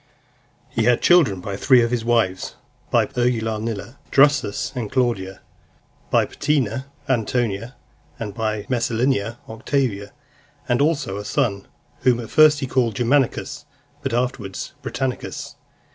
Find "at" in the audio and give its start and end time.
12.19-12.31